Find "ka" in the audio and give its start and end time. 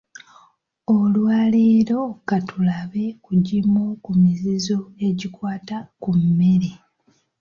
2.27-2.37